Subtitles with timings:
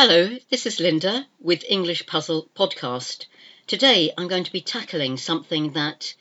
[0.00, 3.26] Hello, this is Linda with English Puzzle Podcast.
[3.66, 6.14] Today I'm going to be tackling something that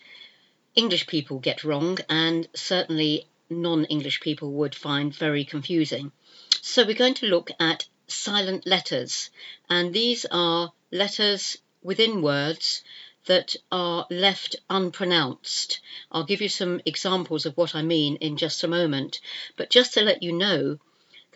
[0.74, 6.12] English people get wrong and certainly non English people would find very confusing.
[6.60, 9.30] So we're going to look at silent letters,
[9.70, 12.82] and these are letters within words
[13.28, 15.82] that are left unpronounced.
[16.12, 19.20] I'll give you some examples of what I mean in just a moment,
[19.56, 20.80] but just to let you know,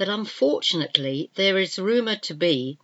[0.02, 2.76] that unfortunately there is rumoured to be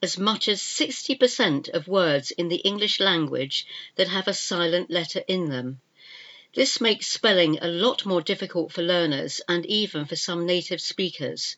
[0.00, 5.22] as much as 60% of words in the English language that have a silent letter
[5.28, 5.82] in them.
[6.54, 11.56] This makes spelling a lot more difficult for learners and even for some native speakers.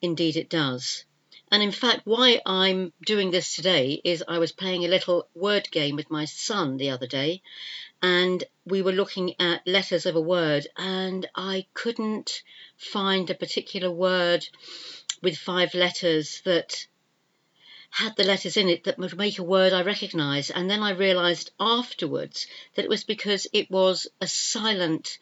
[0.00, 1.04] Indeed, it does.
[1.50, 5.70] And in fact, why I'm doing this today is I was playing a little word
[5.70, 7.42] game with my son the other day,
[8.02, 12.42] and we were looking at letters of a word, and I couldn't
[12.76, 14.46] find a particular word
[15.22, 16.86] with five letters that
[17.90, 20.50] had the letters in it that would make a word I recognise.
[20.50, 25.18] And then I realised afterwards that it was because it was a silent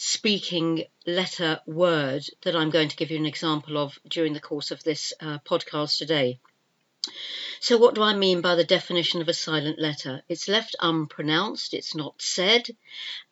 [0.00, 4.70] speaking letter word that I'm going to give you an example of during the course
[4.70, 6.38] of this uh, podcast today.
[7.58, 10.22] So, what do I mean by the definition of a silent letter?
[10.28, 12.68] It's left unpronounced, it's not said,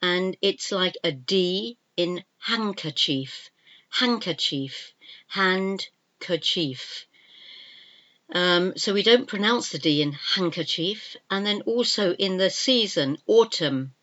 [0.02, 3.48] and it's like a D in handkerchief,
[3.88, 4.92] handkerchief,
[5.28, 7.06] handkerchief.
[8.32, 13.18] Um, so we don't pronounce the D in handkerchief, and then also in the season,
[13.28, 13.94] autumn.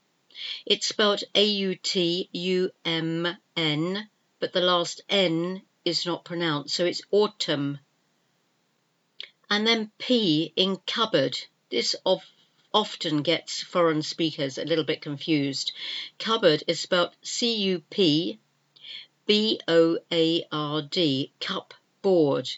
[0.65, 4.09] It's spelled A U T U M N,
[4.39, 7.79] but the last N is not pronounced, so it's autumn.
[9.49, 11.37] And then P in cupboard.
[11.69, 12.23] This of,
[12.73, 15.71] often gets foreign speakers a little bit confused.
[16.19, 18.39] Cupboard is spelled C U P
[19.25, 22.49] B O A R D, cup board,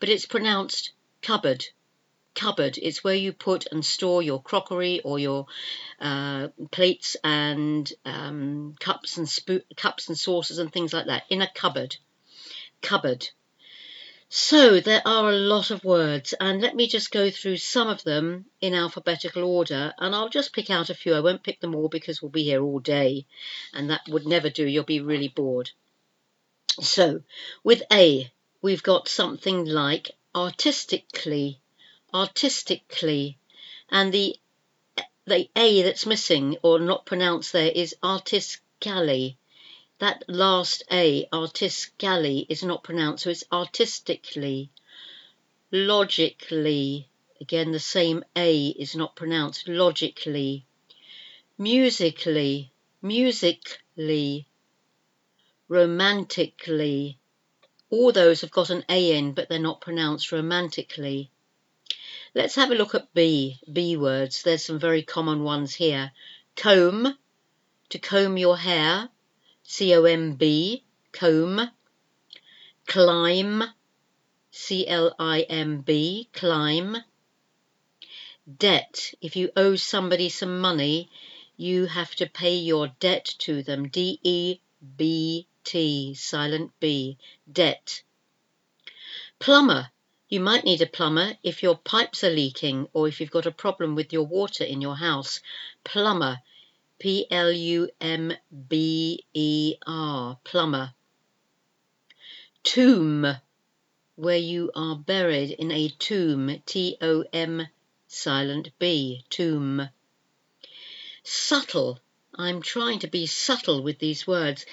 [0.00, 0.90] but it's pronounced
[1.22, 1.66] cupboard.
[2.38, 2.78] Cupboard.
[2.80, 5.46] It's where you put and store your crockery or your
[5.98, 11.42] uh, plates and um, cups and spo- cups and saucers and things like that in
[11.42, 11.96] a cupboard.
[12.80, 13.28] Cupboard.
[14.28, 18.04] So there are a lot of words, and let me just go through some of
[18.04, 21.14] them in alphabetical order, and I'll just pick out a few.
[21.14, 23.26] I won't pick them all because we'll be here all day,
[23.74, 24.64] and that would never do.
[24.64, 25.70] You'll be really bored.
[26.80, 27.22] So,
[27.64, 28.30] with A,
[28.62, 31.60] we've got something like artistically,
[32.12, 33.38] artistically,
[33.90, 34.36] and the
[35.26, 39.36] the A that's missing or not pronounced there is artistically
[39.98, 44.70] that last A, artistically, is not pronounced, so it's artistically.
[45.72, 47.08] Logically,
[47.40, 50.64] again, the same A is not pronounced, logically.
[51.58, 52.70] Musically,
[53.02, 54.46] musically.
[55.66, 57.18] Romantically.
[57.90, 61.30] All those have got an A in, but they're not pronounced romantically.
[62.34, 64.42] Let's have a look at B, B words.
[64.42, 66.12] There's some very common ones here.
[66.56, 67.16] Comb,
[67.90, 69.08] to comb your hair
[69.70, 71.70] C O M B, comb.
[72.86, 73.62] Climb,
[74.50, 76.96] C L I M B, climb.
[78.56, 81.10] Debt, if you owe somebody some money,
[81.58, 83.88] you have to pay your debt to them.
[83.88, 84.60] D E
[84.96, 87.18] B T, silent B,
[87.52, 88.02] debt.
[89.38, 89.90] Plumber,
[90.30, 93.50] you might need a plumber if your pipes are leaking or if you've got a
[93.50, 95.40] problem with your water in your house.
[95.84, 96.38] Plumber,
[96.98, 98.34] P L U M
[98.68, 100.92] B E R, plumber.
[102.62, 103.26] Tomb,
[104.16, 107.66] where you are buried in a tomb, T O M
[108.06, 109.88] silent B, tomb.
[111.22, 112.00] Subtle,
[112.34, 114.66] I'm trying to be subtle with these words,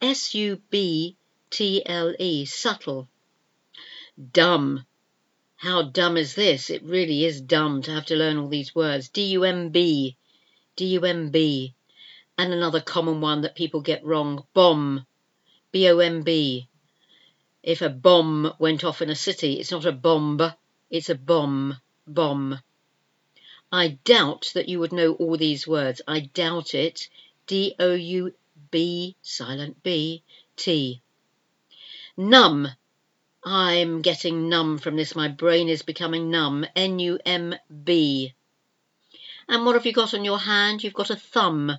[0.00, 1.16] S U B
[1.50, 3.08] T L E, subtle.
[4.32, 4.86] Dumb,
[5.64, 6.70] how dumb is this?
[6.70, 9.08] It really is dumb to have to learn all these words.
[9.08, 10.16] D U M B,
[10.76, 11.74] D-U-M-B.
[12.36, 15.06] And another common one that people get wrong, bomb,
[15.70, 16.68] B-O-M-B.
[17.62, 20.40] If a bomb went off in a city, it's not a bomb,
[20.90, 21.76] it's a bomb,
[22.08, 22.58] bomb.
[23.70, 26.02] I doubt that you would know all these words.
[26.08, 27.08] I doubt it.
[27.46, 30.24] D-O-U-B, silent B,
[30.56, 31.02] T.
[32.16, 32.68] Numb.
[33.44, 35.14] I'm getting numb from this.
[35.14, 36.64] My brain is becoming numb.
[36.74, 38.34] N-U-M-B.
[39.48, 40.82] And what have you got on your hand?
[40.82, 41.72] You've got a thumb.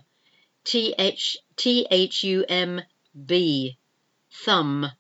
[0.64, 2.82] T H T H U M
[3.26, 3.78] B.
[4.32, 4.92] Thumb.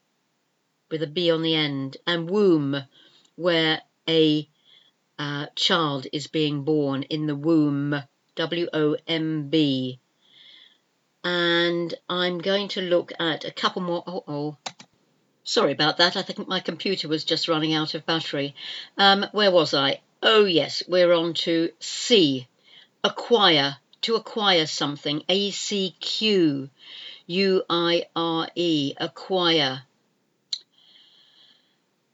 [0.89, 1.97] With a B on the end.
[2.07, 2.75] And womb,
[3.35, 4.49] where a
[5.19, 8.01] uh, child is being born in the womb.
[8.35, 9.99] W O M B.
[11.23, 14.03] And I'm going to look at a couple more.
[14.07, 14.57] Oh, oh.
[15.47, 16.17] Sorry about that.
[16.17, 18.55] I think my computer was just running out of battery.
[18.97, 20.01] Um, where was I?
[20.23, 22.47] Oh, yes, we're on to C.
[23.03, 23.77] Acquire.
[24.01, 25.21] To acquire something.
[25.29, 26.71] A C Q
[27.27, 28.95] U I R E.
[28.97, 29.83] Acquire.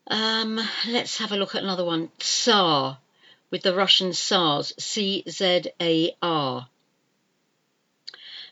[0.08, 2.12] Um, let's have a look at another one.
[2.20, 2.98] Tsar.
[3.50, 4.74] With the Russian tsars.
[4.78, 6.68] C Z A R.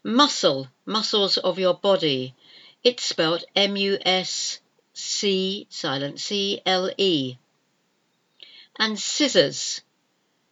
[0.06, 0.70] Muscle.
[0.86, 2.34] Muscles of your body.
[2.82, 4.62] It's spelled M U S
[5.00, 7.38] C, silent, C L E.
[8.78, 9.82] And scissors.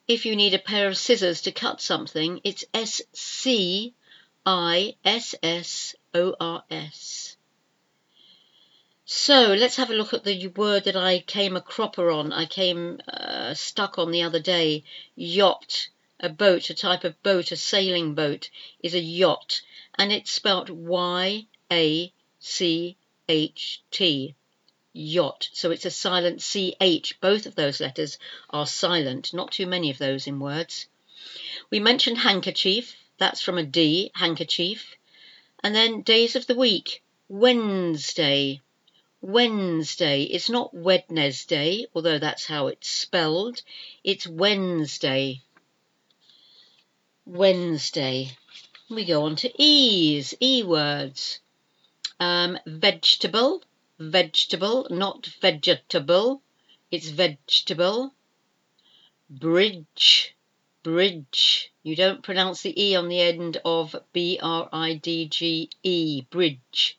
[0.08, 3.94] If you need a pair of scissors to cut something, it's S C
[4.46, 7.36] I S S O R S.
[9.06, 12.34] So let's have a look at the word that I came a cropper on.
[12.34, 14.84] I came uh, stuck on the other day.
[15.16, 15.90] Yacht,
[16.20, 18.50] a boat, a type of boat, a sailing boat,
[18.82, 19.62] is a yacht,
[19.96, 22.98] and it's spelt Y A C
[23.30, 24.36] H T
[24.94, 25.50] yacht.
[25.54, 27.20] So it's a silent CH.
[27.22, 28.18] Both of those letters
[28.50, 30.88] are silent, not too many of those in words.
[31.70, 34.96] We mentioned handkerchief, that's from a D, handkerchief.
[35.64, 38.62] And then days of the week, Wednesday.
[39.22, 40.24] Wednesday.
[40.24, 43.62] It's not Wednesday, although that's how it's spelled.
[44.04, 45.42] It's Wednesday.
[47.26, 48.38] Wednesday.
[48.90, 51.40] We go on to E's, E words.
[52.20, 53.64] Um, vegetable,
[54.00, 56.42] vegetable, not vegetable.
[56.90, 58.14] It's vegetable.
[59.30, 60.36] Bridge,
[60.84, 61.72] bridge.
[61.84, 66.24] You don't pronounce the E on the end of B R I D G E,
[66.30, 66.98] bridge.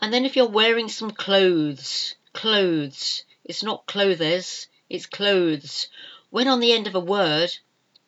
[0.00, 5.88] And then if you're wearing some clothes, clothes, it's not clothes, it's clothes.
[6.30, 7.56] When on the end of a word,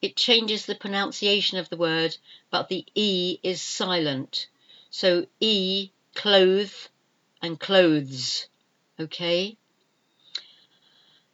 [0.00, 2.16] it changes the pronunciation of the word,
[2.50, 4.46] but the E is silent.
[4.90, 6.72] So E, clothe,
[7.42, 8.48] and clothes.
[8.98, 9.56] Okay.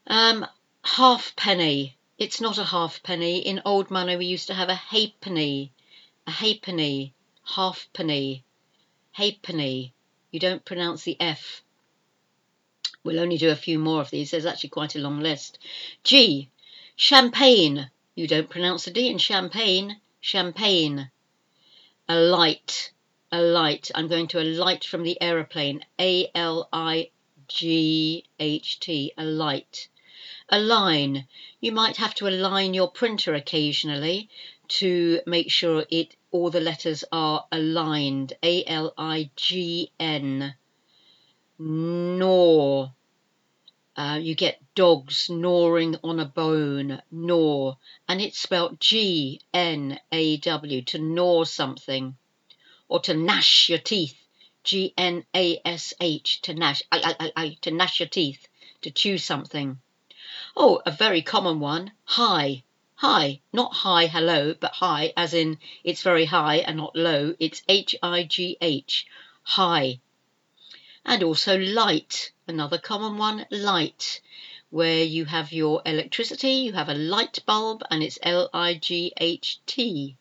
[0.06, 0.46] Um,
[0.84, 1.96] halfpenny.
[2.18, 3.38] It's not a halfpenny.
[3.38, 5.72] In old manner, we used to have a halfpenny,
[6.26, 7.12] a halfpenny,
[7.44, 8.44] halfpenny,
[9.12, 9.92] halfpenny.
[10.30, 11.62] You don't pronounce the F.
[13.02, 14.30] We'll only do a few more of these.
[14.30, 15.58] There's actually quite a long list.
[16.04, 16.48] G.
[16.96, 17.90] Champagne.
[18.14, 20.00] You don't pronounce the D in champagne.
[20.20, 21.10] Champagne.
[22.08, 22.92] A light
[23.36, 23.90] alight.
[23.94, 25.84] I'm going to alight from the aeroplane.
[26.00, 27.10] A L I
[27.48, 29.88] G H T, alight.
[30.48, 31.26] Align.
[31.60, 34.30] You might have to align your printer occasionally
[34.68, 38.32] to make sure it all the letters are aligned.
[38.42, 40.54] A L I G N.
[41.58, 42.88] Gnaw.
[43.98, 47.74] Uh, you get dogs gnawing on a bone, gnaw,
[48.08, 52.16] and it's spelt G N A W, to gnaw something
[52.88, 54.16] or to gnash your teeth.
[54.64, 58.48] G N A S H, to gnash, I, I, I, to gnash your teeth,
[58.82, 59.78] to chew something.
[60.56, 62.64] Oh, a very common one, high.
[62.96, 67.34] High, not hi, hello, but high, as in it's very high and not low.
[67.38, 69.06] It's H I G H,
[69.42, 70.00] high.
[71.04, 74.20] And also light, another common one, light,
[74.70, 79.12] where you have your electricity, you have a light bulb, and it's L I G
[79.18, 80.16] H T.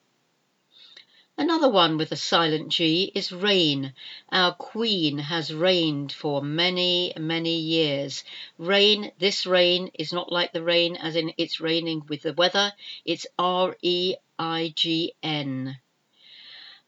[1.56, 3.94] Another one with a silent G is reign.
[4.30, 8.26] Our Queen has reigned for many, many years.
[8.58, 12.74] Rain, this rain is not like the rain as in it's raining with the weather.
[13.06, 15.80] It's R E I G N.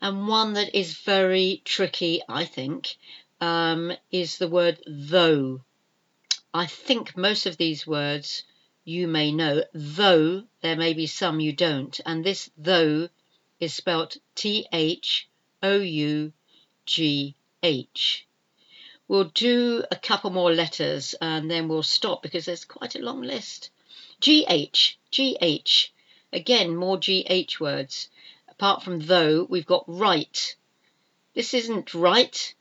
[0.02, 2.98] And one that is very tricky, I think,
[3.40, 5.62] um, is the word though.
[6.54, 8.44] I think most of these words
[8.84, 11.98] you may know, though there may be some you don't.
[12.06, 13.08] And this though
[13.60, 15.28] is spelt T H
[15.64, 16.32] O U
[16.86, 18.28] G H.
[19.08, 23.22] We'll do a couple more letters and then we'll stop because there's quite a long
[23.22, 23.70] list.
[24.20, 25.94] G H, G H.
[26.34, 28.10] Again, more GH words.
[28.50, 30.56] Apart from though, we've got right.
[31.34, 32.54] This isn't right,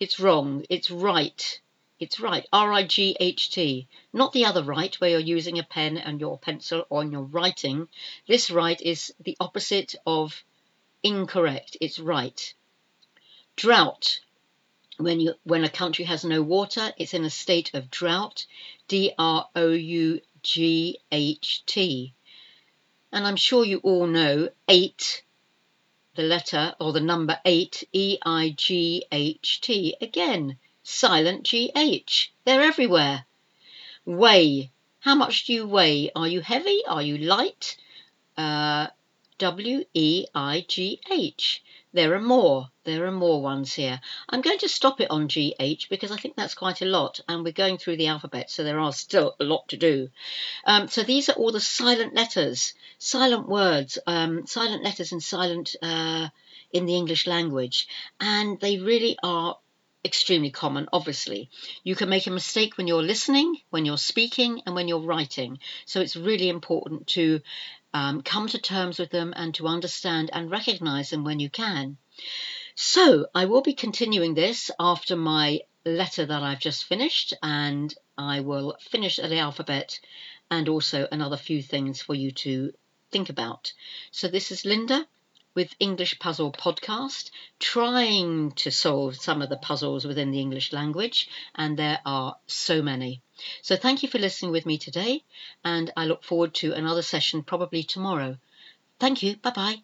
[0.00, 0.64] it's wrong.
[0.68, 1.60] It's right.
[2.02, 2.44] It's right.
[2.52, 3.86] R I G H T.
[4.12, 7.86] Not the other right where you're using a pen and your pencil on your writing.
[8.26, 10.42] This right is the opposite of
[11.04, 11.76] incorrect.
[11.80, 12.54] It's right.
[13.54, 14.18] Drought.
[14.96, 18.46] When you when a country has no water, it's in a state of drought.
[18.88, 22.14] D R O U G H T.
[23.12, 25.22] And I'm sure you all know eight
[26.14, 29.96] the letter or the number 8, E I G H T.
[30.00, 32.30] Again, silent GH.
[32.44, 33.24] They're everywhere.
[34.04, 34.70] Weigh.
[35.00, 36.10] How much do you weigh?
[36.14, 36.82] Are you heavy?
[36.86, 37.76] Are you light?
[38.36, 38.88] Uh,
[39.38, 41.62] W E I G H.
[41.92, 42.70] there are more.
[42.84, 44.00] There are more ones here.
[44.28, 47.42] I'm going to stop it on GH because I think that's quite a lot, and
[47.42, 50.10] we're going through the alphabet, so there are still a lot to do.
[50.64, 55.76] Um, so these are all the silent letters, silent words, um, silent letters, and silent
[55.82, 56.28] uh,
[56.72, 57.88] in the English language,
[58.20, 59.58] and they really are
[60.04, 61.50] extremely common, obviously.
[61.84, 65.58] You can make a mistake when you're listening, when you're speaking, and when you're writing.
[65.86, 67.40] So it's really important to
[67.94, 71.98] um, come to terms with them and to understand and recognize them when you can.
[72.74, 78.40] So I will be continuing this after my letter that I've just finished, and I
[78.40, 80.00] will finish the alphabet
[80.50, 82.72] and also another few things for you to
[83.10, 83.72] think about.
[84.10, 85.06] So this is Linda
[85.54, 91.28] with English Puzzle Podcast, trying to solve some of the puzzles within the English language,
[91.54, 93.22] and there are so many.
[93.62, 95.24] So thank you for listening with me today,
[95.64, 98.38] and I look forward to another session probably tomorrow.
[98.98, 99.36] Thank you.
[99.36, 99.82] Bye bye.